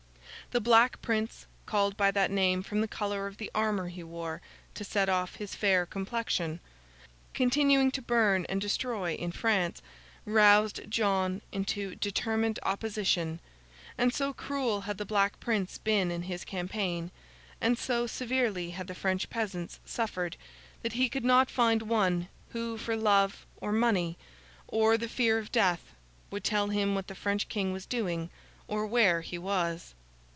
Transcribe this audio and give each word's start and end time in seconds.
The 0.49 0.59
Black 0.59 1.01
Prince, 1.01 1.45
called 1.65 1.95
by 1.95 2.11
that 2.11 2.29
name 2.29 2.61
from 2.61 2.81
the 2.81 2.87
colour 2.89 3.25
of 3.25 3.37
the 3.37 3.49
armour 3.55 3.87
he 3.87 4.03
wore 4.03 4.41
to 4.73 4.83
set 4.83 5.07
off 5.07 5.35
his 5.35 5.55
fair 5.55 5.85
complexion, 5.85 6.59
continuing 7.33 7.89
to 7.91 8.01
burn 8.01 8.43
and 8.49 8.59
destroy 8.59 9.13
in 9.13 9.31
France, 9.31 9.81
roused 10.25 10.81
John 10.89 11.41
into 11.53 11.95
determined 11.95 12.59
opposition; 12.63 13.39
and 13.97 14.13
so 14.13 14.33
cruel 14.33 14.81
had 14.81 14.97
the 14.97 15.05
Black 15.05 15.39
Prince 15.39 15.77
been 15.77 16.11
in 16.11 16.23
his 16.23 16.43
campaign, 16.43 17.11
and 17.61 17.77
so 17.79 18.05
severely 18.05 18.71
had 18.71 18.87
the 18.87 18.95
French 18.95 19.29
peasants 19.29 19.79
suffered, 19.85 20.35
that 20.81 20.91
he 20.93 21.07
could 21.07 21.23
not 21.23 21.49
find 21.49 21.81
one 21.83 22.27
who, 22.49 22.77
for 22.77 22.97
love, 22.97 23.45
or 23.61 23.71
money, 23.71 24.17
or 24.67 24.97
the 24.97 25.07
fear 25.07 25.37
of 25.39 25.49
death, 25.49 25.93
would 26.29 26.43
tell 26.43 26.67
him 26.67 26.93
what 26.93 27.07
the 27.07 27.15
French 27.15 27.47
King 27.47 27.71
was 27.71 27.85
doing, 27.85 28.29
or 28.67 28.85
where 28.85 29.21
he 29.21 29.37
was. 29.37 29.95